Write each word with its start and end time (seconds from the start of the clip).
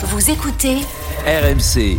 Vous 0.00 0.30
écoutez 0.30 0.76
RMC. 1.26 1.98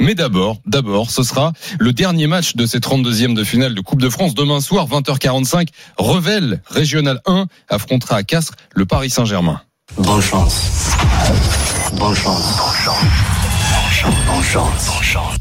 Mais 0.00 0.16
d'abord, 0.16 0.58
d'abord, 0.66 1.08
ce 1.08 1.22
sera 1.22 1.52
le 1.78 1.92
dernier 1.92 2.26
match 2.26 2.56
de 2.56 2.66
ces 2.66 2.80
32e 2.80 3.32
de 3.34 3.44
finale 3.44 3.76
de 3.76 3.80
Coupe 3.80 4.02
de 4.02 4.08
France. 4.08 4.34
Demain 4.34 4.60
soir, 4.60 4.88
20h45, 4.88 5.68
Revel, 5.98 6.60
Régional 6.66 7.20
1, 7.26 7.46
affrontera 7.68 8.16
à 8.16 8.22
Castres 8.24 8.56
le 8.74 8.84
Paris 8.86 9.10
Saint-Germain. 9.10 9.60
Bonne 9.96 10.20
chance. 10.20 10.90
Bonne 11.92 12.16
chance. 12.16 12.56
Bonne 12.58 12.74
chance. 12.74 13.04
Bonne 14.26 14.42
chance. 14.42 14.86
Bonne 14.88 15.02
chance. 15.04 15.36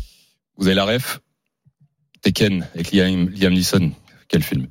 Vous 0.58 0.68
avez 0.68 0.76
la 0.76 0.86
ref? 0.86 1.20
Tekken 2.22 2.68
avec 2.76 2.92
Liam, 2.92 3.28
Liam 3.30 3.54
Neeson. 3.54 3.92
Quel 4.28 4.44
film 4.44 4.68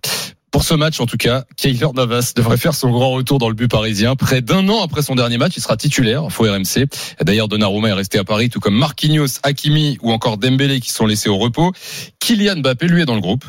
pour 0.51 0.65
ce 0.65 0.75
match, 0.75 1.01
en 1.01 1.07
tout 1.07 1.17
cas, 1.17 1.45
Keylor 1.57 1.95
Navas 1.95 2.33
devrait 2.35 2.57
faire 2.57 2.75
son 2.75 2.91
grand 2.91 3.13
retour 3.13 3.39
dans 3.39 3.49
le 3.49 3.55
but 3.55 3.69
parisien. 3.69 4.17
Près 4.17 4.43
d'un 4.43 4.69
an 4.69 4.83
après 4.83 5.03
son 5.03 5.15
dernier 5.15 5.39
match, 5.39 5.53
il 5.57 5.63
sera 5.63 5.77
titulaire, 5.77 6.31
faux 6.31 6.45
RMC. 6.45 6.87
D'ailleurs, 7.23 7.47
Donnarumma 7.47 7.89
est 7.89 7.93
resté 7.93 8.19
à 8.19 8.25
Paris, 8.25 8.51
tout 8.51 8.59
comme 8.59 8.77
Marquinhos, 8.77 9.39
Hakimi 9.45 9.99
ou 10.03 10.11
encore 10.11 10.39
Dembélé 10.39 10.81
qui 10.81 10.91
sont 10.91 11.07
laissés 11.07 11.29
au 11.29 11.39
repos. 11.39 11.73
Kylian 12.19 12.57
Mbappé, 12.57 12.89
lui, 12.89 13.03
est 13.03 13.07
dans 13.07 13.15
le 13.15 13.21
groupe. 13.21 13.45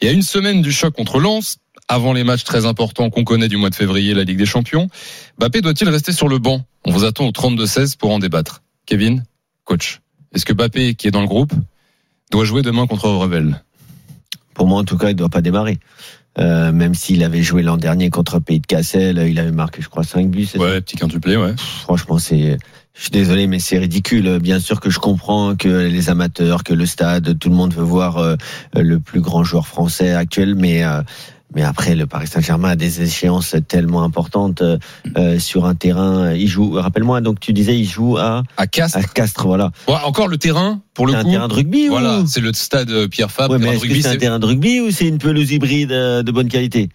Et 0.00 0.08
à 0.08 0.12
une 0.12 0.22
semaine 0.22 0.60
du 0.60 0.72
choc 0.72 0.94
contre 0.94 1.20
Lens, 1.20 1.58
avant 1.86 2.12
les 2.12 2.24
matchs 2.24 2.44
très 2.44 2.66
importants 2.66 3.10
qu'on 3.10 3.24
connaît 3.24 3.48
du 3.48 3.56
mois 3.56 3.70
de 3.70 3.74
février, 3.74 4.12
la 4.14 4.24
Ligue 4.24 4.38
des 4.38 4.46
Champions, 4.46 4.88
Mbappé 5.38 5.60
doit-il 5.60 5.88
rester 5.88 6.12
sur 6.12 6.28
le 6.28 6.38
banc? 6.38 6.64
On 6.84 6.90
vous 6.90 7.04
attend 7.04 7.26
au 7.26 7.30
32-16 7.30 7.96
pour 7.96 8.10
en 8.10 8.18
débattre. 8.18 8.62
Kevin, 8.86 9.24
coach, 9.64 10.00
est-ce 10.34 10.44
que 10.44 10.52
Mbappé, 10.52 10.94
qui 10.94 11.06
est 11.06 11.12
dans 11.12 11.20
le 11.20 11.28
groupe, 11.28 11.52
doit 12.32 12.44
jouer 12.44 12.62
demain 12.62 12.86
contre 12.86 13.08
Revel? 13.08 13.62
Pour 14.54 14.66
moi, 14.66 14.80
en 14.80 14.84
tout 14.84 14.96
cas, 14.96 15.08
il 15.08 15.14
ne 15.14 15.18
doit 15.18 15.28
pas 15.28 15.42
démarrer. 15.42 15.78
Euh, 16.38 16.72
même 16.72 16.94
s'il 16.94 17.22
avait 17.22 17.42
joué 17.42 17.62
l'an 17.62 17.76
dernier 17.76 18.10
contre 18.10 18.40
Pays 18.40 18.60
de 18.60 18.66
Cassel, 18.66 19.18
il 19.28 19.38
avait 19.38 19.52
marqué, 19.52 19.82
je 19.82 19.88
crois, 19.88 20.02
5 20.02 20.28
buts. 20.30 20.48
Ouais, 20.56 20.80
petit 20.80 20.96
quintuplé, 20.96 21.36
ouais. 21.36 21.54
Franchement, 21.56 22.18
c'est, 22.18 22.58
je 22.94 23.00
suis 23.00 23.10
désolé, 23.10 23.46
mais 23.46 23.60
c'est 23.60 23.78
ridicule. 23.78 24.38
Bien 24.40 24.58
sûr 24.58 24.80
que 24.80 24.90
je 24.90 24.98
comprends 24.98 25.54
que 25.54 25.68
les 25.68 26.10
amateurs, 26.10 26.64
que 26.64 26.74
le 26.74 26.86
stade, 26.86 27.38
tout 27.38 27.50
le 27.50 27.54
monde 27.54 27.72
veut 27.74 27.84
voir 27.84 28.18
euh, 28.18 28.36
le 28.74 28.98
plus 28.98 29.20
grand 29.20 29.44
joueur 29.44 29.66
français 29.66 30.12
actuel, 30.12 30.54
mais 30.56 30.84
euh, 30.84 31.02
mais 31.54 31.62
après, 31.62 31.94
le 31.94 32.06
Paris 32.06 32.26
Saint-Germain 32.26 32.70
a 32.70 32.76
des 32.76 33.02
échéances 33.02 33.56
tellement 33.68 34.02
importantes 34.02 34.62
euh, 34.62 35.38
sur 35.38 35.64
un 35.66 35.74
terrain. 35.74 36.32
Il 36.32 36.48
joue. 36.48 36.72
Rappelle-moi. 36.72 37.20
Donc 37.20 37.40
tu 37.40 37.52
disais, 37.52 37.78
il 37.78 37.84
joue 37.86 38.16
à 38.18 38.42
à 38.56 38.66
Castres. 38.66 38.98
À 38.98 39.02
Castres, 39.02 39.46
voilà. 39.46 39.70
Ouais, 39.88 39.94
encore 40.04 40.28
le 40.28 40.36
terrain 40.38 40.80
pour 40.94 41.06
le 41.06 41.12
C'est 41.12 41.22
coup. 41.22 41.28
un 41.28 41.30
terrain 41.30 41.48
de 41.48 41.54
rugby 41.54 41.88
Voilà, 41.88 42.20
ou? 42.20 42.26
c'est 42.26 42.40
le 42.40 42.52
stade 42.52 43.06
Pierre 43.08 43.30
Fabre. 43.30 43.54
Ouais, 43.54 43.58
mais 43.58 43.76
est-ce 43.76 43.84
que 43.84 43.94
c'est 43.94 44.08
un 44.08 44.12
c'est- 44.12 44.18
terrain 44.18 44.38
de 44.38 44.46
rugby 44.46 44.80
ou 44.80 44.90
c'est 44.90 45.06
une 45.08 45.18
pelouse 45.18 45.50
hybride 45.52 45.92
euh, 45.92 46.22
de 46.22 46.30
bonne 46.32 46.48
qualité? 46.48 46.88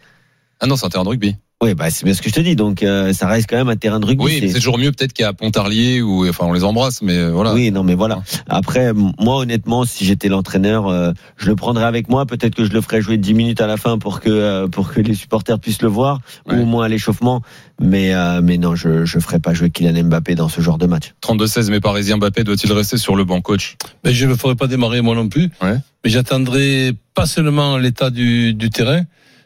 Ah 0.59 0.67
non, 0.67 0.75
c'est 0.75 0.85
un 0.85 0.89
terrain 0.89 1.03
de 1.03 1.09
rugby. 1.09 1.35
Oui, 1.61 1.73
bah 1.73 1.89
c'est 1.89 2.05
bien 2.05 2.13
ce 2.13 2.21
que 2.21 2.29
je 2.29 2.33
te 2.35 2.39
dis. 2.39 2.55
Donc 2.55 2.83
euh, 2.83 3.11
ça 3.11 3.27
reste 3.27 3.49
quand 3.49 3.57
même 3.57 3.67
un 3.67 3.75
terrain 3.75 3.99
de 3.99 4.05
rugby. 4.05 4.23
Oui, 4.23 4.39
mais 4.41 4.47
C'est- 4.47 4.53
toujours 4.53 4.77
mieux 4.77 4.93
peut-être 4.93 5.11
qu'à 5.11 5.33
Pontarlier 5.33 6.01
ou 6.01 6.25
enfin 6.29 6.45
on 6.45 6.53
les 6.53 6.63
embrasse, 6.63 7.01
mais 7.01 7.17
euh, 7.17 7.31
voilà. 7.31 7.53
Oui, 7.53 7.69
non, 7.69 7.83
mais 7.83 7.95
voilà. 7.95 8.21
Après, 8.47 8.93
moi, 8.93 9.39
honnêtement, 9.39 9.83
si 9.83 10.05
j'étais 10.05 10.29
l'entraîneur, 10.29 10.87
euh, 10.87 11.11
je 11.35 11.47
le 11.47 11.57
prendrais 11.57 11.83
avec 11.83 12.07
moi. 12.07 12.25
Peut-être 12.25 12.55
que 12.55 12.63
je 12.63 12.71
le 12.71 12.79
ferais 12.79 13.01
jouer 13.01 13.17
10 13.17 13.33
minutes 13.33 13.59
à 13.59 13.67
la 13.67 13.75
fin 13.75 13.97
pour 13.97 14.21
que 14.21 14.29
euh, 14.29 14.67
pour 14.69 14.93
que 14.93 15.01
les 15.01 15.13
supporters 15.13 15.59
puissent 15.59 15.81
le 15.81 15.89
voir, 15.89 16.21
Ouais. 16.47 16.55
ou 16.55 16.61
au 16.61 16.65
moins 16.65 16.85
à 16.85 16.87
l'échauffement. 16.87 17.41
Mais 17.81 18.13
euh, 18.13 18.39
mais 18.41 18.57
non, 18.57 18.75
je 18.75 19.03
je 19.03 19.19
ferais 19.19 19.39
pas 19.39 19.53
jouer 19.53 19.69
Kylian 19.69 20.05
Mbappé 20.05 20.35
dans 20.35 20.47
ce 20.47 20.61
genre 20.61 20.77
de 20.77 20.85
match. 20.85 21.13
32-16, 21.21 21.71
mais 21.71 21.81
parisien 21.81 22.15
Mbappé 22.15 22.45
doit-il 22.45 22.71
rester 22.71 22.95
sur 22.97 23.17
le 23.17 23.25
banc 23.25 23.41
coach? 23.41 23.75
Mais 24.05 24.13
je 24.13 24.23
ne 24.23 24.29
le 24.29 24.37
ferai 24.37 24.55
pas 24.55 24.67
démarrer 24.67 25.01
moi 25.01 25.13
non 25.13 25.27
plus. 25.27 25.49
Ouais. 25.61 25.75
Mais 26.05 26.09
j'attendrai 26.09 26.93
pas 27.15 27.25
seulement 27.25 27.77
l'état 27.77 28.09
du, 28.11 28.53
du 28.53 28.69
terrain, 28.69 29.01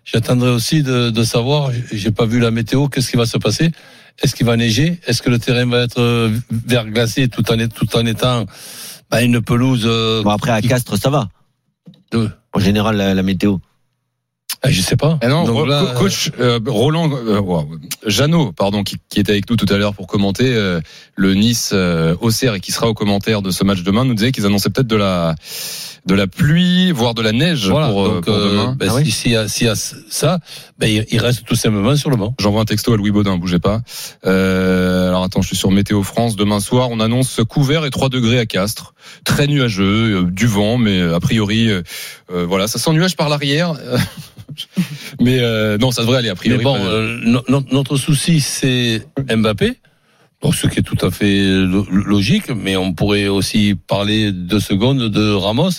j'attendrai 0.06 0.50
aussi 0.50 0.84
de, 0.84 1.09
de 1.09 1.23
savoir, 1.23 1.72
j'ai 1.92 2.12
pas 2.12 2.26
vu 2.26 2.40
la 2.40 2.52
météo, 2.52 2.88
qu'est-ce 2.88 3.09
qui 3.12 3.18
va 3.18 3.26
se 3.26 3.38
passer? 3.38 3.72
Est-ce 4.22 4.36
qu'il 4.36 4.46
va 4.46 4.56
neiger? 4.58 5.00
Est-ce 5.08 5.22
que 5.22 5.30
le 5.30 5.40
terrain 5.40 5.66
va 5.66 5.82
être 5.82 6.00
euh, 6.00 6.30
verglacé 6.52 7.28
tout 7.30 7.50
en, 7.52 7.58
tout 7.68 7.96
en 7.96 8.06
étant 8.06 8.46
bah, 9.09 9.22
une 9.24 9.42
pelouse 9.42 9.84
euh, 9.86 10.22
Bon 10.24 10.30
après 10.30 10.52
à 10.52 10.62
Castres, 10.62 10.98
ça 10.98 11.09
va. 11.09 11.30
de- 12.12 12.30
En 12.54 12.59
général, 12.59 12.96
la, 12.98 13.13
la 13.16 13.24
météo. 13.24 13.58
Ah, 14.66 14.72
Je 14.72 14.81
sais 14.81 14.96
pas. 14.96 15.19
Eh 15.22 15.28
non, 15.28 15.44
Donc 15.44 15.68
là, 15.68 15.94
coach 15.97 16.31
euh, 16.40 16.57
Roland 16.66 17.09
euh, 17.12 17.41
Jeannot, 18.06 18.53
pardon, 18.53 18.84
qui, 18.84 18.96
qui 19.09 19.19
était 19.19 19.34
avec 19.34 19.50
nous 19.50 19.57
tout 19.57 19.66
à 19.72 19.78
l'heure 19.78 19.94
pour 19.94 20.07
commenter 20.07 20.46
euh, 20.56 20.79
le 21.16 21.34
Nice 21.34 21.72
euh, 21.74 22.16
Auxerre 22.22 22.56
et 22.56 22.59
qui 22.62 22.72
sera 22.72 22.88
au 22.88 22.94
commentaire 22.94 23.41
de 23.41 23.51
ce 23.51 23.63
match 23.66 23.84
demain, 23.84 24.06
nous 24.06 24.13
disait 24.13 24.31
qu'ils 24.31 24.46
annonçaient 24.46 24.69
peut-être 24.69 24.88
de 24.88 24.96
la 24.96 25.35
de 26.06 26.16
la 26.16 26.28
pluie, 26.28 26.91
voire 26.91 27.13
de 27.13 27.22
la 27.22 27.31
neige 27.31 27.69
voilà. 27.69 27.88
pour, 27.90 28.06
euh, 28.06 28.07
Donc, 28.16 28.25
pour 28.25 28.34
euh, 28.35 28.50
demain. 28.51 28.75
ben, 28.78 28.88
Ah 28.91 28.96
oui 28.96 29.06
si- 29.06 29.12
s'il 29.12 29.31
y, 29.31 29.35
a- 29.38 29.47
s'il 29.47 29.68
y 29.68 29.69
a 29.69 29.75
ça, 29.75 30.40
ben, 30.78 30.88
il, 30.88 31.06
il 31.12 31.19
reste 31.19 31.45
tout 31.45 31.56
simplement 31.56 31.95
sur 31.95 32.09
le 32.09 32.18
banc. 32.18 32.34
J'envoie 32.40 32.62
un 32.62 32.66
texto 32.66 32.94
à 32.94 32.97
Louis 32.97 33.12
Baudin, 33.12 33.38
bougez 33.38 33.59
pas. 33.59 33.81
Euh, 34.25 35.07
alors 35.09 35.24
attends, 35.24 35.41
je 35.41 35.47
suis 35.47 35.56
sur 35.56 35.72
Météo 35.72 36.03
France. 36.03 36.35
Demain 36.35 36.59
soir, 36.59 36.90
on 36.91 37.00
annonce 37.00 37.40
couvert 37.47 37.85
et 37.85 37.90
3 37.90 38.09
degrés 38.09 38.40
à 38.40 38.45
Castres. 38.45 38.94
Très 39.25 39.47
nuageux, 39.47 40.18
euh, 40.18 40.24
du 40.24 40.47
vent, 40.47 40.78
mais 40.78 41.00
euh, 41.00 41.16
a 41.16 41.19
priori, 41.19 41.69
euh, 41.69 41.81
voilà, 42.30 42.68
ça 42.68 42.80
sent 42.80 42.91
nuage 42.94 43.16
par 43.16 43.30
l'arrière. 43.30 43.74
mais 45.22 45.40
non, 45.78 45.91
ça 45.91 46.02
devrait 46.02 46.18
aller 46.19 46.30
a 46.30 46.34
Mais 46.34 46.36
priori. 46.58 46.64
bon, 46.64 46.78
no- 47.25 47.44
no- 47.47 47.63
notre 47.72 47.97
souci, 47.97 48.40
c'est 48.42 49.06
Mbappé. 49.36 49.80
Donc, 50.42 50.56
ce 50.56 50.68
qui 50.68 50.80
est 50.80 50.84
tout 50.84 50.97
à 51.06 51.09
fait 51.09 51.42
lo- 51.46 51.88
logique, 51.90 52.50
mais 52.50 52.75
on 52.75 52.94
pourrait 52.94 53.28
aussi 53.30 53.75
parler 53.75 54.31
deux 54.34 54.59
secondes 54.59 55.08
de 55.09 55.31
Ramos. 55.34 55.69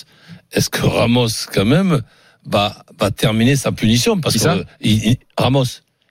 Est-ce 0.51 0.69
que 0.71 0.81
Ramos, 0.85 1.27
quand 1.53 1.65
même, 1.65 2.01
va, 2.47 2.83
va 2.99 3.11
terminer 3.11 3.55
sa 3.55 3.71
punition? 3.71 4.19
Parce 4.19 4.35
que 4.35 4.41
ça? 4.41 4.57
il- 4.81 5.05
il- 5.05 5.17
Ramos, 5.37 5.65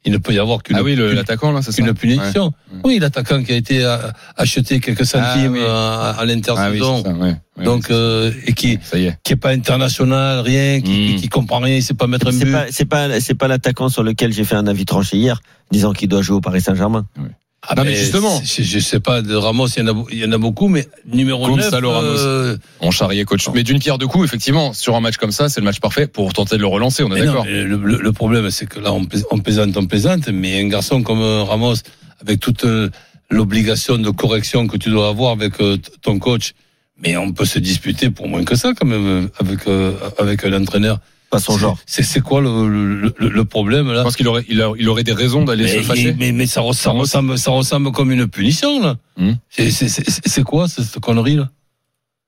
il 0.05 0.13
ne 0.13 0.19
peut 0.19 0.33
y 0.33 0.39
avoir 0.39 0.63
qu'une 0.63 0.77
ah 0.77 0.83
oui, 0.83 0.95
le- 0.97 1.09
qu'une- 1.09 1.17
l'attaquant 1.17 1.51
là, 1.53 1.61
c'est 1.63 1.73
ça. 1.73 1.83
qu'une 1.83 1.95
punition. 1.95 2.47
Ouais. 2.73 2.81
Oui, 2.85 2.99
l'attaquant 2.99 3.43
qui 3.43 3.53
a 3.53 3.57
été 3.57 3.85
euh, 3.85 3.97
acheté 4.37 4.81
quelques 4.81 5.07
centimes 5.07 5.53
oui. 5.53 5.61
à, 5.67 6.11
à 6.11 6.11
Ah 6.11 6.19
oui, 6.23 6.29
l'intersaison. 6.29 6.99
c'est 6.99 7.11
ça, 7.11 7.15
ouais. 7.17 7.37
Ouais, 7.57 7.65
donc, 7.65 7.89
euh, 7.91 8.33
et 8.47 8.53
qui 8.53 8.79
ça 8.83 8.99
y 8.99 9.07
est. 9.07 9.19
qui 9.23 9.33
est 9.33 9.37
pas 9.37 9.51
international, 9.51 10.41
rien, 10.41 10.81
qui, 10.81 11.15
Mm. 11.15 11.17
qui 11.21 11.29
comprend 11.29 11.61
rien, 11.61 11.77
il 11.77 11.83
sait 11.83 11.95
pas 11.95 12.07
mettre 12.07 12.27
un 12.29 12.33
C'est 12.33 12.45
but. 12.45 12.53
pas 12.53 12.65
c'est 12.71 12.85
pas 12.85 13.21
c'est 13.21 13.35
pas 13.35 13.49
l'attaquant 13.49 13.89
sur 13.89 14.03
lequel 14.03 14.33
j'ai 14.33 14.45
fait 14.45 14.57
un 14.57 14.67
avis 14.67 14.85
tranché 14.85 15.17
hier, 15.17 15.41
disant 15.71 15.93
qu'il 15.93 16.09
doit 16.09 16.21
jouer 16.23 16.37
au 16.37 16.41
Paris 16.41 16.61
Saint-Germain. 16.61 17.07
Ah, 17.67 17.75
Non, 17.77 17.85
mais 17.85 17.95
justement. 17.95 18.41
Je, 18.45 18.63
je 18.63 18.79
sais 18.79 19.01
pas, 19.01 19.23
de 19.23 19.35
Ramos, 19.35 19.69
il 19.69 19.79
y 19.85 19.89
en 19.89 19.95
a, 19.99 20.05
il 20.13 20.19
y 20.19 20.25
en 20.25 20.33
a 20.33 20.39
beaucoup, 20.39 20.69
mais 20.69 20.87
numéro 21.07 21.49
9. 21.49 21.65
Gonzalo 21.65 21.91
Ramos. 21.91 22.57
On 22.81 22.91
charriait 22.91 23.25
coach. 23.25 23.49
Mais 23.55 23.63
d'une 23.63 23.79
pierre 23.79 23.99
deux 23.99 24.07
coups, 24.07 24.25
effectivement, 24.27 24.73
sur 24.73 24.95
un 24.97 25.01
match 25.01 25.17
comme 25.17 25.33
ça, 25.33 25.49
c'est 25.49 25.61
le 25.61 25.65
match 25.65 25.81
parfait 25.81 26.07
pour 26.07 26.33
tenter 26.33 26.57
de 26.57 26.61
le 26.61 26.67
relancer. 26.67 27.03
On 27.03 27.15
est 27.15 27.25
d'accord. 27.25 27.45
le, 27.47 27.77
le- 27.77 28.13
problème, 28.13 28.51
c'est 28.51 28.67
que 28.67 28.79
là, 28.81 28.93
on, 28.93 29.07
on 29.31 29.39
plaisante, 29.39 29.77
on 29.77 29.87
plaisante, 29.87 30.29
mais 30.29 30.61
un 30.61 30.69
garçon 30.69 31.03
comme 31.03 31.21
euh, 31.21 31.43
Ramos, 31.43 31.75
avec 32.21 32.41
toute 32.41 32.65
euh, 32.65 32.91
l'obligation 33.31 33.99
de 33.99 34.11
correction 34.11 34.67
que 34.67 34.77
tu 34.77 34.91
dois 34.91 35.09
avoir 35.09 35.33
avec 35.33 35.61
euh, 35.61 35.77
ton 36.03 36.19
coach, 36.19 36.53
mais 37.03 37.17
on 37.17 37.33
peut 37.33 37.45
se 37.45 37.59
disputer 37.59 38.11
pour 38.11 38.29
moins 38.29 38.45
que 38.45 38.55
ça, 38.55 38.73
quand 38.79 38.87
même, 38.87 39.07
euh, 39.07 39.27
avec, 39.41 39.67
euh, 39.67 39.93
avec 40.19 40.45
un 40.45 40.53
entraîneur. 40.61 40.99
Pas 41.37 41.41
son 41.41 41.59
genre. 41.59 41.79
C'est, 41.87 42.21
quoi 42.21 42.41
le, 42.41 42.69
le, 42.69 43.15
le- 43.19 43.29
le 43.29 43.45
problème, 43.45 43.89
là? 43.93 43.99
Je 43.99 44.03
pense 44.03 44.17
qu'il 44.17 44.29
aurait, 44.29 44.45
il 44.49 44.89
aurait 44.89 45.05
des 45.05 45.13
raisons 45.13 45.45
d'aller 45.45 45.69
se 45.69 45.83
fâcher. 45.83 46.15
mais, 46.19 46.33
mais 46.33 46.47
ça, 46.47 46.61
res- 46.61 46.75
ça 46.75 46.91
ressemble, 46.91 47.39
ça 47.39 47.51
ressemble 47.51 47.93
comme 47.93 48.11
une 48.13 48.27
punition, 48.27 48.81
là. 48.83 48.97
Hum. 49.19 49.37
C'est, 49.51 50.43
quoi, 50.45 50.69
cette, 50.69 50.99
connerie, 51.01 51.37
là? 51.37 51.51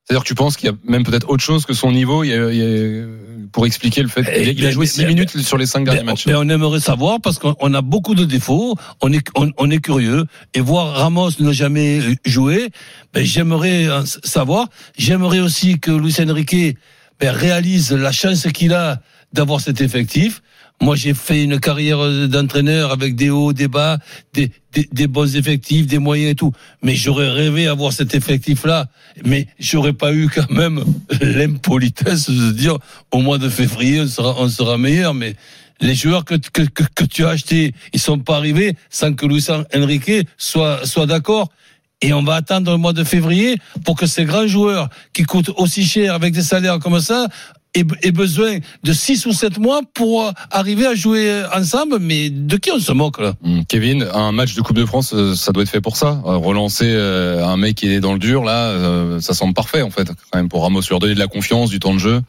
C'est-à-dire 0.05 0.23
que 0.23 0.29
tu 0.29 0.35
penses 0.37 0.57
qu'il 0.57 0.69
y 0.69 0.73
a 0.73 0.77
même 0.89 1.03
peut-être 1.03 1.29
autre 1.29 1.43
chose 1.43 1.67
que 1.67 1.73
son 1.75 1.91
niveau 1.91 2.23
il 2.23 2.29
y 2.31 2.33
a- 2.35 2.53
il 2.53 2.57
y 2.59 2.63
a- 3.03 3.07
pour 3.53 3.67
expliquer 3.67 4.03
le 4.03 4.09
fait 4.09 4.21
Eh, 4.21 4.25
qu'il 4.25 4.49
a, 4.49 4.53
il 4.53 4.63
a 4.63 4.67
mais- 4.67 4.73
joué 4.73 4.83
mais- 4.83 4.87
6 4.87 5.01
mais- 5.03 5.07
minutes 5.09 5.39
sur 5.41 5.57
les 5.59 5.67
5 5.67 5.85
derniers 5.85 6.01
Mais- 6.01 6.07
matchs. 6.13 6.27
mais 6.27 6.35
on 6.35 6.49
aimerait 6.49 6.79
savoir 6.79 7.21
parce 7.21 7.39
qu'on 7.41 7.57
on 7.61 7.75
a 7.75 7.81
beaucoup 7.83 8.15
de 8.15 8.25
défauts, 8.25 8.77
on 9.03 9.13
est, 9.13 9.27
on, 9.35 9.51
on 9.59 9.69
est 9.71 9.79
curieux 9.79 10.25
et 10.55 10.61
voir 10.61 10.95
Ramos 10.95 11.31
ne 11.41 11.51
jamais 11.53 12.01
jouer. 12.25 12.69
Ben, 13.15 13.25
j'aimerais 13.25 13.85
s- 14.03 14.21
savoir. 14.23 14.69
J'aimerais 14.97 15.41
aussi 15.41 15.81
que 15.81 15.91
Luis 15.91 16.15
Enrique 16.21 16.77
ben, 17.21 17.31
réalise 17.31 17.93
la 17.93 18.13
chance 18.13 18.47
qu'il 18.53 18.75
a 18.75 19.01
d'avoir 19.33 19.61
cet 19.61 19.81
effectif. 19.81 20.43
Moi, 20.81 20.95
j'ai 20.95 21.15
fait 21.15 21.43
une 21.43 21.59
carrière 21.59 22.29
d'entraîneur 22.29 22.93
avec 22.93 23.17
des 23.17 23.31
hauts, 23.31 23.55
des 23.55 23.69
bas, 23.69 23.99
des, 24.35 24.51
des, 24.73 24.87
des 24.93 25.07
bons 25.07 25.35
effectifs, 25.35 25.87
des 25.87 25.99
moyens 25.99 26.33
et 26.33 26.35
tout. 26.35 26.53
Mais 26.83 26.95
j'aurais 26.95 27.31
rêvé 27.31 27.67
avoir 27.67 27.95
cet 27.95 28.15
effectif-là. 28.15 28.89
Mais 29.25 29.47
j'aurais 29.59 29.95
pas 29.95 30.13
eu 30.13 30.29
quand 30.29 30.51
même 30.51 30.85
l'impolitesse 31.23 32.29
de 32.29 32.53
dire 32.53 32.77
au 33.11 33.21
mois 33.21 33.39
de 33.39 33.49
février, 33.49 34.03
on 34.03 34.07
sera, 34.07 34.35
on 34.39 34.49
sera 34.51 34.77
meilleur. 34.77 35.15
Mais 35.15 35.35
les 35.81 35.95
joueurs 35.95 36.27
que, 36.27 36.35
que, 36.35 36.63
que, 36.63 36.85
que 36.95 37.05
tu 37.05 37.25
as 37.25 37.31
achetés, 37.31 37.73
ils 37.95 38.01
sont 38.01 38.19
pas 38.19 38.37
arrivés 38.37 38.77
sans 38.91 39.15
que 39.15 39.25
Luis 39.25 39.47
Enrique 39.75 40.29
soit, 40.37 40.85
soit 40.85 41.07
d'accord. 41.07 41.51
Et 42.03 42.13
on 42.13 42.23
va 42.23 42.35
attendre 42.35 42.71
le 42.71 42.77
mois 42.77 42.93
de 42.93 43.05
février 43.05 43.57
pour 43.85 43.97
que 43.97 44.07
ces 44.07 44.25
grands 44.25 44.47
joueurs 44.47 44.89
qui 45.15 45.23
coûtent 45.23 45.51
aussi 45.57 45.85
cher 45.85 46.15
avec 46.15 46.35
des 46.35 46.43
salaires 46.43 46.79
comme 46.79 47.01
ça 47.01 47.29
aient, 47.75 48.13
besoin 48.13 48.59
de 48.83 48.93
6 48.93 49.27
ou 49.27 49.33
7 49.33 49.59
mois 49.59 49.81
pour 49.95 50.25
euh, 50.25 50.31
arriver 50.51 50.87
à 50.87 50.95
jouer 50.95 51.43
ensemble. 51.55 51.99
Mais 52.01 52.31
de 52.31 52.57
qui 52.57 52.71
on 52.71 52.79
se 52.79 52.93
moque 52.93 53.21
là? 53.21 53.33
Hum, 53.45 53.65
Kevin, 53.67 54.07
un 54.13 54.33
match 54.33 54.55
de 54.55 54.61
Coupe 54.63 54.77
de 54.77 54.85
France, 54.85 55.13
euh, 55.15 55.35
ça 55.35 55.53
doit 55.53 55.63
être 55.63 55.71
fait 55.71 55.81
pour 55.81 55.97
ça. 55.97 56.21
Euh, 56.27 56.37
Relancer 56.37 56.87
euh, 56.87 57.45
un 57.45 57.57
mec 57.57 57.77
qui 57.77 57.89
est 57.89 58.01
dans 58.01 58.13
le 58.13 58.19
dur, 58.19 58.45
là, 58.45 58.69
euh, 58.69 59.21
ça 59.21 59.35
semble 59.35 59.55
parfait 59.55 59.83
en 59.83 59.91
fait, 59.91 60.07
quand 60.31 60.39
même, 60.39 60.49
pour 60.49 60.63
Ramos 60.63 60.83
lui 60.83 60.95
redonner 60.95 61.15
de 61.15 61.19
la 61.19 61.29
confiance, 61.29 61.71
du 61.71 61.79
temps 61.79 61.95
de 61.95 61.99
jeu. 61.99 62.21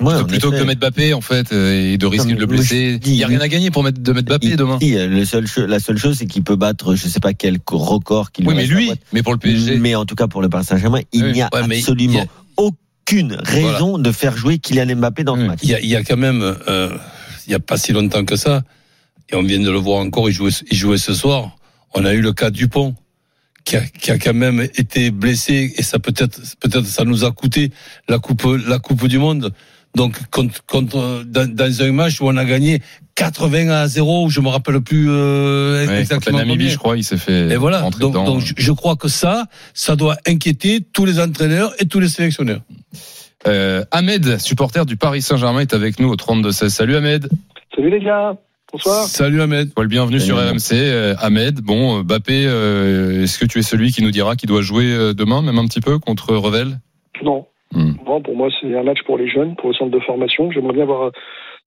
Ouais, 0.00 0.14
en 0.14 0.24
plutôt 0.24 0.50
que 0.50 0.56
de 0.58 0.62
mettre 0.64 0.80
Mbappé 0.80 1.12
en 1.14 1.20
fait 1.20 1.52
euh, 1.52 1.92
et 1.92 1.98
de 1.98 2.06
risquer 2.06 2.28
Non, 2.30 2.34
de 2.36 2.40
le 2.40 2.46
blesser. 2.46 3.00
Il 3.04 3.14
y 3.14 3.24
a 3.24 3.26
rien 3.26 3.40
à 3.40 3.48
gagner 3.48 3.70
pour 3.70 3.82
mettre 3.82 4.00
de 4.00 4.12
mettre 4.12 4.28
Mbappé 4.28 4.46
Il- 4.48 4.56
demain. 4.56 4.78
si, 4.80 4.94
le 4.94 5.24
seul 5.24 5.46
la 5.66 5.80
seule 5.80 5.98
chose, 5.98 6.16
c'est 6.18 6.26
qu'il 6.26 6.44
peut 6.44 6.56
battre, 6.56 6.94
je 6.94 7.08
sais 7.08 7.20
pas 7.20 7.34
quel 7.34 7.58
co- 7.58 7.78
record 7.78 8.30
qu'il 8.30 8.46
Oui, 8.46 8.54
mais 8.54 8.66
lui, 8.66 8.92
mais 9.12 9.22
pour 9.22 9.32
le 9.32 9.38
PSG. 9.38 9.76
Mais 9.78 9.94
en 9.94 10.04
tout 10.04 10.14
cas, 10.14 10.28
pour 10.28 10.40
le 10.42 10.48
Paris 10.48 10.64
Saint-Germain, 10.64 11.00
il 11.12 11.24
Oui. 11.24 11.32
n'y 11.32 11.42
a 11.42 11.48
Ouais, 11.52 11.60
absolument 11.76 12.26
aucune 12.56 13.36
raison 13.42 13.98
de 13.98 14.12
faire 14.12 14.36
jouer 14.36 14.58
Kylian 14.58 14.96
Mbappé 14.96 15.24
dans 15.24 15.34
Oui. 15.34 15.42
ce 15.42 15.46
match. 15.46 15.60
Il 15.62 15.70
y 15.70 15.74
a, 15.74 15.80
il 15.80 15.88
y 15.88 15.96
a 15.96 16.02
quand 16.04 16.16
même, 16.16 16.42
euh, 16.68 16.90
il 17.46 17.52
y 17.52 17.54
a 17.54 17.60
pas 17.60 17.76
si 17.76 17.92
longtemps 17.92 18.24
que 18.24 18.36
ça, 18.36 18.62
et 19.30 19.34
on 19.36 19.42
vient 19.42 19.58
de 19.60 19.70
le 19.70 19.78
voir 19.78 19.98
encore, 20.00 20.28
il 20.28 20.32
jouait, 20.32 20.50
il 20.70 20.76
jouait 20.76 20.98
ce 20.98 21.12
soir. 21.14 21.56
On 21.94 22.04
a 22.04 22.12
eu 22.14 22.20
le 22.20 22.32
cas 22.32 22.50
Dupont, 22.50 22.94
qui 23.64 23.76
a, 23.76 23.80
qui 23.82 24.10
a 24.10 24.18
quand 24.18 24.34
même 24.34 24.60
été 24.60 25.10
blessé, 25.10 25.72
et 25.76 25.82
ça 25.82 25.98
peut-être, 25.98 26.40
peut-être 26.60 26.86
ça 26.86 27.04
nous 27.04 27.24
a 27.24 27.32
coûté 27.32 27.70
la 28.08 28.18
coupe, 28.18 28.46
la 28.66 28.78
coupe 28.78 29.06
du 29.06 29.18
monde. 29.18 29.52
Donc, 29.94 30.14
contre, 30.30 30.64
contre, 30.66 31.24
dans, 31.26 31.50
dans 31.52 31.82
un 31.82 31.92
match 31.92 32.20
où 32.20 32.26
on 32.28 32.36
a 32.36 32.44
gagné 32.44 32.80
80 33.14 33.68
à 33.70 33.88
0, 33.88 34.28
je 34.28 34.40
me 34.40 34.48
rappelle 34.48 34.80
plus 34.80 35.06
euh, 35.10 35.80
Ouais, 35.80 35.80
contre 35.86 35.92
la 35.94 36.00
exactement 36.00 36.38
Namibie, 36.38 36.56
combien. 36.58 36.68
je 36.72 36.78
crois, 36.78 36.96
il 36.98 37.04
s'est 37.04 37.16
fait 37.16 37.48
Et 37.50 37.56
voilà. 37.56 37.80
Donc, 37.80 37.98
dedans. 37.98 38.24
donc 38.24 38.40
je, 38.42 38.52
je 38.56 38.72
crois 38.72 38.96
que 38.96 39.08
ça, 39.08 39.46
ça 39.74 39.96
doit 39.96 40.16
inquiéter 40.26 40.80
tous 40.92 41.04
les 41.04 41.18
entraîneurs 41.20 41.72
et 41.80 41.86
tous 41.86 42.00
les 42.00 42.08
sélectionneurs. 42.08 42.60
Euh, 43.46 43.84
Ahmed, 43.90 44.38
supporter 44.38 44.84
du 44.84 44.96
Paris 44.96 45.22
Saint-Germain, 45.22 45.60
est 45.60 45.72
avec 45.74 45.98
nous 46.00 46.08
au 46.10 46.16
32-16. 46.16 46.68
Salut 46.68 46.96
Ahmed. 46.96 47.28
Salut 47.74 47.90
les 47.90 48.00
gars, 48.04 48.34
bonsoir. 48.72 49.04
Salut 49.04 49.40
Ahmed. 49.40 49.68
Sois 49.72 49.82
le 49.84 49.88
bienvenu 49.88 50.20
sur. 50.20 50.36
RMC. 50.36 50.72
Euh, 50.74 51.14
Ahmed, 51.20 51.60
bon, 51.60 51.98
euh, 51.98 52.02
Mbappé, 52.02 52.46
euh, 52.46 53.22
est-ce 53.22 53.38
que 53.38 53.44
tu 53.46 53.58
es 53.58 53.62
celui 53.62 53.90
qui 53.92 54.02
nous 54.02 54.10
dira 54.10 54.36
qu'il 54.36 54.48
doit 54.48 54.62
jouer 54.62 54.92
euh, 54.92 55.12
demain, 55.14 55.42
même 55.42 55.58
un 55.58 55.66
petit 55.66 55.80
peu, 55.80 55.98
contre 55.98 56.34
Revel? 56.34 56.78
Non, 57.22 57.46
Hmm. 57.74 57.92
bon, 58.06 58.22
pour 58.22 58.34
moi 58.34 58.48
c'est 58.58 58.74
un 58.78 58.82
match 58.82 59.02
pour 59.04 59.18
les 59.18 59.28
jeunes, 59.28 59.54
pour 59.56 59.68
le 59.68 59.74
centre 59.74 59.90
de 59.90 60.00
formation. 60.00 60.50
J'aimerais 60.50 60.72
bien 60.72 60.86
voir 60.86 61.02
euh, 61.02 61.10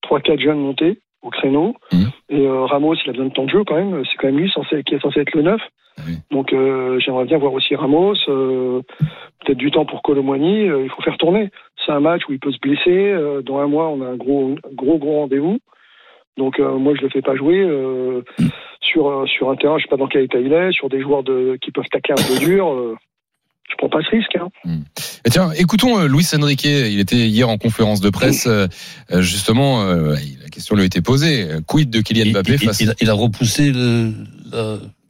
trois, 0.02 0.18
quatre 0.20 0.40
jeunes 0.40 0.58
monter 0.58 0.98
au 1.22 1.30
créneau. 1.30 1.76
Mhm. 1.92 2.10
Et 2.30 2.40
euh, 2.40 2.64
Ramos, 2.64 2.96
il 2.96 3.08
a 3.08 3.12
besoin 3.12 3.26
de 3.28 3.32
temps 3.32 3.44
de 3.44 3.50
jeu 3.50 3.62
quand 3.64 3.76
même. 3.76 4.02
C'est 4.06 4.16
quand 4.18 4.26
même 4.26 4.38
lui 4.38 4.50
censé, 4.50 4.82
qui 4.82 4.96
est 4.96 5.00
censé 5.00 5.20
être 5.20 5.32
le 5.32 5.42
neuf. 5.42 5.60
Ah 5.98 6.02
oui. 6.08 6.14
Donc 6.32 6.52
euh, 6.52 6.98
j'aimerais 6.98 7.26
bien 7.26 7.38
voir 7.38 7.52
aussi 7.52 7.76
Ramos. 7.76 8.14
euh, 8.28 8.80
Peut-être 9.44 9.58
du 9.58 9.70
temps 9.70 9.84
pour 9.84 10.02
Colomboigny. 10.02 10.68
euh, 10.68 10.82
il 10.82 10.90
faut 10.90 11.02
faire 11.02 11.16
tourner. 11.18 11.50
C'est 11.86 11.92
un 11.92 12.00
match 12.00 12.22
où 12.28 12.32
il 12.32 12.40
peut 12.40 12.50
se 12.50 12.58
blesser. 12.58 12.90
euh, 13.12 13.40
dans 13.42 13.58
un 13.58 13.68
mois, 13.68 13.88
on 13.88 14.02
a 14.02 14.06
un 14.08 14.16
gros, 14.16 14.56
gros, 14.74 14.98
gros 14.98 15.20
rendez-vous. 15.20 15.58
Donc 16.38 16.58
euh, 16.60 16.78
moi, 16.78 16.94
je 16.96 17.02
le 17.02 17.08
fais 17.10 17.22
pas 17.22 17.36
jouer 17.36 17.58
euh, 17.60 18.22
sur 18.80 19.06
euh, 19.08 19.26
sur 19.26 19.50
un 19.50 19.56
terrain. 19.56 19.76
Je 19.78 19.82
sais 19.84 19.88
pas 19.90 19.96
dans 19.96 20.08
quel 20.08 20.22
état 20.24 20.38
il 20.38 20.52
est. 20.52 20.72
Sur 20.72 20.88
des 20.88 21.00
joueurs 21.00 21.22
de, 21.22 21.58
qui 21.62 21.70
peuvent 21.70 21.84
tacler 21.90 22.14
un 22.18 22.22
peu 22.34 22.38
dur. 22.44 22.72
euh, 22.72 22.94
je 23.70 23.76
prends 23.78 23.88
pas 23.88 24.00
ce 24.02 24.10
risque. 24.16 24.36
Hein. 24.36 24.48
Et 25.24 25.30
tiens, 25.30 25.50
écoutons 25.56 25.98
euh, 25.98 26.06
Luis 26.08 26.26
Enrique. 26.34 26.64
Il 26.64 27.00
était 27.00 27.16
hier 27.28 27.48
en 27.48 27.56
conférence 27.58 28.00
de 28.00 28.10
presse. 28.10 28.46
justement, 29.18 29.82
euh, 29.82 30.14
la 30.42 30.48
question 30.50 30.74
lui 30.74 30.82
a 30.82 30.86
été 30.86 31.00
posée. 31.00 31.48
Quid 31.66 31.90
de 31.90 32.00
Kylian 32.00 32.24
Il, 32.26 32.32
Mbappé 32.32 32.52
il- 32.54 32.58
face 32.58 32.80
il 32.80 32.90
a, 32.90 32.94
il 33.00 33.08
a 33.10 33.14
repoussé 33.14 33.70
le- 33.72 34.12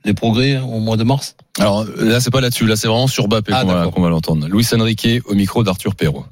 les 0.05 0.15
progrès 0.15 0.59
au 0.59 0.81
mois 0.81 0.97
de 0.97 1.05
mars? 1.05 1.37
Alors 1.61 1.85
là, 1.99 2.19
c'est 2.21 2.33
pas 2.33 2.41
là-dessus. 2.41 2.67
Là, 2.67 2.75
c'est 2.77 2.89
vraiment 2.89 3.07
sur 3.07 3.29
Mbappé 3.29 3.53
Ah, 3.55 3.61
qu'on 3.63 4.01
va, 4.01 4.07
va 4.07 4.09
l'entendre. 4.11 4.47
Luis 4.49 4.67
Enrique 4.75 5.09
au 5.27 5.35
micro 5.35 5.63
d'Arthur 5.63 5.95
Perrault. 5.95 6.25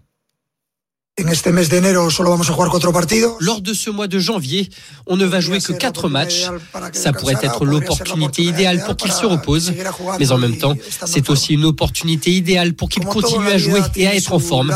En 1.22 1.28
este 1.28 1.52
mes 1.52 1.68
de 1.68 1.78
enero 1.78 2.10
solo 2.10 2.30
vamos 2.30 2.48
a 2.48 2.52
jugar 2.52 2.70
cuatro 2.70 2.92
partidos. 2.92 3.36
Lors 3.40 3.60
de 3.60 3.74
ce 3.74 3.90
mois 3.90 4.08
de 4.08 4.18
janvier, 4.18 4.70
on 5.06 5.16
ne 5.16 5.26
va 5.26 5.40
jouer 5.40 5.60
que 5.60 5.72
quatre 5.72 6.08
matchs. 6.08 6.46
Ça 6.92 7.12
pourrait 7.12 7.36
être 7.42 7.64
l'opportunité 7.64 8.42
idéale 8.42 8.82
pour 8.84 8.96
qu'il 8.96 9.12
se 9.12 9.26
repose, 9.26 9.72
mais 10.18 10.32
en 10.32 10.38
même 10.38 10.56
temps, 10.56 10.74
c'est 11.04 11.28
aussi 11.28 11.54
une 11.54 11.64
opportunité 11.64 12.30
idéale 12.30 12.74
pour 12.74 12.88
qu'il 12.88 13.04
continue 13.04 13.48
à 13.48 13.58
jouer 13.58 13.80
et 13.96 14.06
à 14.06 14.14
être 14.14 14.32
en 14.32 14.38
forme. 14.38 14.74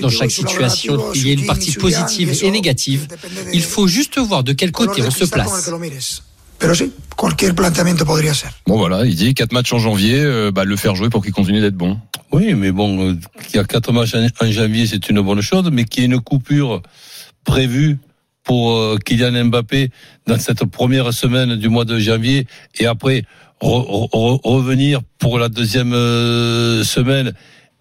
Dans 0.00 0.08
chaque 0.08 0.30
situation, 0.30 1.12
il 1.14 1.28
y 1.28 1.30
a 1.30 1.34
une 1.34 1.46
partie 1.46 1.72
positive 1.72 2.38
et 2.42 2.50
négative. 2.50 3.06
Il 3.52 3.62
faut 3.62 3.86
juste 3.86 4.18
voir 4.18 4.42
de 4.42 4.52
quel 4.52 4.72
côté 4.72 5.02
on 5.02 5.10
se 5.10 5.24
place. 5.26 5.70
Pero 6.58 6.74
sí, 6.74 6.92
cualquier 7.16 7.52
planteamiento 7.52 8.06
podría 8.06 8.32
ser. 8.32 8.48
Bon 8.66 8.78
voilà, 8.78 9.04
il 9.04 9.14
dit 9.16 9.34
quatre 9.34 9.52
matchs 9.52 9.72
en 9.72 9.78
janvier, 9.78 10.20
euh, 10.20 10.52
bah, 10.52 10.64
le 10.64 10.76
faire 10.76 10.94
jouer 10.94 11.10
pour 11.10 11.22
qu'il 11.22 11.32
continue 11.32 11.60
d'être 11.60 11.76
bon. 11.76 11.98
Oui, 12.34 12.54
mais 12.54 12.72
bon, 12.72 13.10
euh, 13.10 13.14
qu'il 13.44 13.58
y 13.58 13.58
a 13.60 13.64
quatre 13.64 13.92
matchs 13.92 14.16
en, 14.16 14.50
janvier, 14.50 14.88
c'est 14.88 15.08
une 15.08 15.20
bonne 15.20 15.40
chose, 15.40 15.70
mais 15.70 15.84
qu'il 15.84 16.02
y 16.02 16.04
ait 16.04 16.08
une 16.08 16.20
coupure 16.20 16.82
prévue 17.44 17.98
pour 18.42 18.72
euh, 18.72 18.98
Kylian 18.98 19.44
Mbappé 19.44 19.90
dans 20.26 20.36
cette 20.40 20.64
première 20.64 21.14
semaine 21.14 21.54
du 21.54 21.68
mois 21.68 21.84
de 21.84 21.96
janvier 22.00 22.48
et 22.76 22.86
après 22.86 23.22
re- 23.60 24.10
re- 24.10 24.40
revenir 24.42 25.00
pour 25.20 25.38
la 25.38 25.48
deuxième 25.48 25.92
euh, 25.92 26.82
semaine 26.82 27.34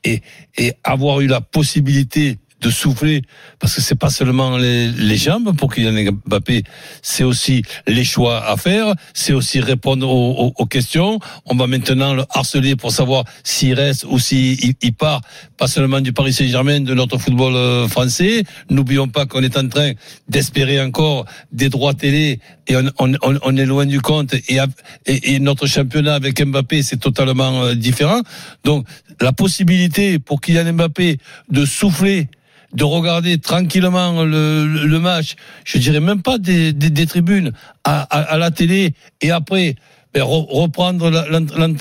et, 0.04 0.22
et 0.56 0.74
avoir 0.84 1.22
eu 1.22 1.26
la 1.26 1.42
possibilité 1.42 2.38
de 2.64 2.70
souffler 2.70 3.22
parce 3.60 3.76
que 3.76 3.82
c'est 3.82 4.00
pas 4.00 4.10
seulement 4.10 4.58
les, 4.58 4.88
les 5.10 5.18
jambes 5.18 5.56
pour 5.58 5.74
Kylian 5.74 6.14
Mbappé, 6.26 6.64
c'est 7.02 7.24
aussi 7.24 7.64
les 7.88 8.04
choix 8.06 8.44
à 8.50 8.56
faire, 8.58 8.94
c'est 9.14 9.34
aussi 9.34 9.60
répondre 9.60 10.10
aux, 10.10 10.32
aux- 10.48 10.54
aux 10.58 10.66
questions. 10.66 11.20
On 11.46 11.56
va 11.56 11.68
maintenant 11.68 12.14
le 12.14 12.24
harceler 12.30 12.76
pour 12.76 12.92
savoir 12.92 13.26
s'il 13.44 13.74
reste 13.74 14.06
ou 14.10 14.18
s'il 14.20 14.74
il 14.82 14.94
part, 14.94 15.22
pas 15.58 15.68
seulement 15.68 16.02
du 16.02 16.14
Paris 16.14 16.34
Saint-Germain, 16.34 16.80
de 16.80 16.94
notre 16.94 17.18
football 17.18 17.54
euh, 17.56 17.88
français. 17.88 18.44
N'oublions 18.70 19.08
pas 19.10 19.26
qu'on 19.26 19.44
est 19.44 19.58
en 19.58 19.68
train 19.68 19.92
d'espérer 20.30 20.80
encore 20.82 21.26
des 21.52 21.70
droits 21.70 21.94
télé 21.94 22.40
et 22.68 22.76
on, 22.78 22.86
on, 23.00 23.14
on- 23.22 23.58
est 23.58 23.66
loin 23.66 23.86
du 23.86 24.00
compte 24.02 24.34
et, 24.34 24.58
et 25.06 25.40
notre 25.40 25.68
championnat 25.68 26.16
avec 26.16 26.42
Mbappé 26.42 26.82
c'est 26.82 26.98
totalement 26.98 27.64
euh, 27.64 27.76
différent. 27.76 28.22
Donc 28.64 28.88
la 29.22 29.32
possibilité 29.34 30.18
pour 30.20 30.40
Kylian 30.42 30.74
Mbappé 30.74 31.18
de 31.52 31.66
souffler 31.66 32.30
de 32.74 32.84
regarder 32.84 33.38
tranquillement 33.38 34.24
le, 34.24 34.98
match, 35.00 35.36
je 35.64 35.78
dirais 35.78 36.00
même 36.00 36.22
pas 36.22 36.38
des, 36.38 36.74
des, 36.74 36.90
des 36.90 37.06
tribunes, 37.06 37.52
à, 37.84 38.02
à, 38.02 38.22
à 38.34 38.38
la 38.38 38.52
télé, 38.52 38.94
et 39.22 39.32
après 39.32 39.76
ben, 40.14 40.24
re- 40.24 40.48
reprendre 40.50 41.10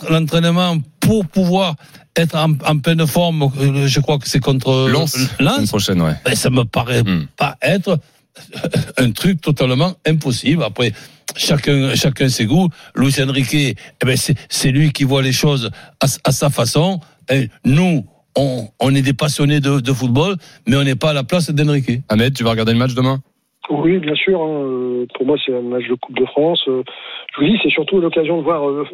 l'entraînement 0.08 0.78
pour 1.00 1.26
pouvoir 1.26 1.76
être 2.16 2.36
en, 2.36 2.52
en 2.66 2.78
pleine 2.78 3.06
forme. 3.06 3.50
Je 3.86 4.00
crois 4.00 4.18
que 4.18 4.28
c'est 4.28 4.40
contre 4.40 4.88
Lens. 4.90 5.16
semaine 5.38 5.66
prochaine, 5.68 6.02
ouais. 6.02 6.14
Ben, 6.24 6.34
ça 6.34 6.50
me 6.50 6.64
paraît 6.64 7.02
Hmm. 7.02 7.26
pas 7.36 7.56
être 7.62 7.98
un 8.98 9.10
truc 9.10 9.40
totalement 9.40 9.94
impossible. 10.06 10.62
Après, 10.62 10.92
chacun, 11.36 11.94
chacun 11.94 12.28
ses 12.30 12.46
goûts. 12.46 12.68
Luis 12.94 13.14
Enrique, 13.20 13.54
eh 13.54 13.76
ben, 14.04 14.16
c'est, 14.16 14.34
c'est 14.48 14.70
lui 14.70 14.92
qui 14.92 15.04
voit 15.04 15.22
les 15.22 15.32
choses 15.32 15.70
à, 16.00 16.06
à 16.24 16.32
sa 16.32 16.48
façon. 16.50 17.00
Et 17.30 17.50
nous, 17.64 18.06
on, 18.36 18.68
on 18.80 18.94
est 18.94 19.02
des 19.02 19.12
passionnés 19.14 19.60
de, 19.60 19.80
de 19.80 19.92
football, 19.92 20.34
mais 20.66 20.76
on 20.76 20.84
n'est 20.84 20.96
pas 20.96 21.10
à 21.10 21.14
la 21.14 21.24
place 21.24 21.50
d'Enrique. 21.50 21.90
Ahmed, 22.08 22.34
tu 22.34 22.44
vas 22.44 22.50
regarder 22.50 22.72
le 22.72 22.78
match 22.78 22.94
demain? 22.94 23.18
Oui, 23.70 23.98
bien 23.98 24.14
sûr. 24.14 24.42
hein, 24.42 24.64
euh, 24.64 25.06
Pour 25.14 25.24
moi, 25.26 25.36
c'est 25.44 25.54
un 25.54 25.62
match 25.62 25.86
de 25.88 25.94
Coupe 25.94 26.18
de 26.18 26.26
France. 26.26 26.64
Euh, 26.68 26.82
Je 27.34 27.40
vous 27.40 27.46
dis, 27.46 27.58
c'est 27.62 27.70
surtout 27.70 28.00
l'occasion 28.00 28.38
de 28.38 28.42
voir, 28.42 28.68
euh, 28.68 28.84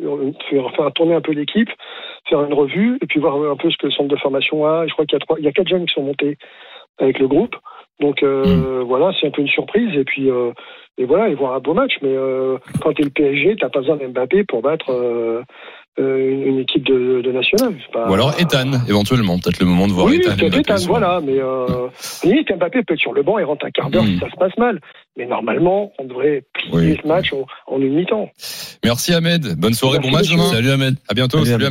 faire, 0.51 0.71
faire 0.77 0.93
tourner 0.93 1.15
un 1.15 1.21
peu 1.23 1.33
l'équipe, 1.33 1.71
faire 2.29 2.45
une 2.45 2.53
revue, 2.53 2.99
et 3.03 3.07
puis 3.07 3.19
voir 3.19 3.35
un 3.51 3.57
peu 3.57 3.71
ce 3.71 3.77
que 3.79 3.87
le 3.87 3.93
centre 3.93 4.09
de 4.11 4.17
formation 4.17 4.67
a. 4.67 4.87
Je 4.87 4.93
crois 4.93 5.07
qu'il 5.07 5.17
y 5.19 5.23
a 5.23 5.25
trois, 5.25 5.37
il 5.39 5.45
y 5.45 5.49
a 5.49 5.53
quatre 5.53 5.69
jeunes 5.69 5.87
qui 5.87 5.95
sont 5.95 6.03
montés 6.03 6.37
avec 6.99 7.19
le 7.19 7.29
groupe. 7.29 7.57
Donc 8.01 8.23
euh, 8.23 8.83
voilà, 8.87 9.11
c'est 9.19 9.27
un 9.27 9.31
peu 9.31 9.41
une 9.43 9.49
surprise. 9.49 9.93
Et 9.97 10.05
puis 10.05 10.31
euh, 10.31 10.53
et 10.99 11.05
voilà, 11.05 11.31
et 11.31 11.35
voir 11.35 11.55
un 11.55 11.61
beau 11.61 11.75
match. 11.75 11.95
Mais 12.03 12.13
euh, 12.15 12.59
quand 12.81 12.93
tu 12.93 13.03
es 13.03 13.05
le 13.07 13.11
PSG, 13.11 13.57
t'as 13.59 13.71
pas 13.71 13.81
besoin 13.81 13.97
d'Mbappé 13.97 14.45
pour 14.45 14.63
battre 14.63 14.91
euh, 14.91 15.43
euh, 15.99 16.31
une, 16.31 16.43
une 16.45 16.59
équipe 16.61 16.85
de, 16.87 17.21
de 17.23 17.27
nationale. 17.39 17.75
C'est 17.85 17.93
pas- 17.93 18.09
Ou 18.11 18.15
alors 18.15 18.35
Ethan, 18.39 18.71
éventuellement. 18.89 19.39
Peut-être 19.39 19.61
le 19.61 19.67
moment 19.67 19.87
de 19.89 19.93
voir 19.93 20.07
oui, 20.07 20.17
Ethan. 20.23 20.37
peut-être 20.37 20.59
Ethan, 20.59 20.77
sur- 20.77 20.89
voilà, 20.91 21.21
mais 21.25 21.39
euh, 21.39 21.89
limite 22.25 22.49
Mbappé 22.53 22.83
peut 22.83 22.95
être 22.95 23.01
sur 23.01 23.13
le 23.15 23.23
banc 23.23 23.39
et 23.39 23.45
rentre 23.45 23.65
un 23.67 23.71
quart 23.71 23.91
d'heure 23.91 24.05
Mm. 24.05 24.15
si 24.15 24.19
ça 24.19 24.31
se 24.31 24.37
passe 24.37 24.57
mal. 24.59 24.81
Mais 25.17 25.27
normalement, 25.27 25.93
on 25.99 26.05
devrait 26.05 26.45
plier 26.53 26.71
Oui. 26.73 26.99
ce 27.03 27.09
match 27.09 27.33
en, 27.33 27.47
en 27.67 27.81
une 27.81 27.95
mi-temps. 27.95 28.31
Merci 28.85 29.13
Ahmed. 29.15 29.59
Bonne 29.59 29.75
soirée, 29.75 29.99
bon 29.99 30.11
Merci, 30.11 30.17
match 30.17 30.31
demain. 30.31 30.53
Salut 30.53 30.71
Ahmed. 30.71 30.95
À 31.09 31.15
bientôt. 31.15 31.39
Salut, 31.39 31.51
Salut 31.51 31.55
Ahmed. 31.55 31.63
Ahmed. 31.63 31.67